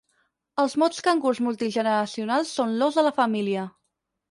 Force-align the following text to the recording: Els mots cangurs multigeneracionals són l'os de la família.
Els 0.63 0.73
mots 0.83 1.03
cangurs 1.07 1.41
multigeneracionals 1.49 2.57
són 2.59 2.75
l'os 2.81 3.01
de 3.03 3.07
la 3.11 3.15
família. 3.21 3.71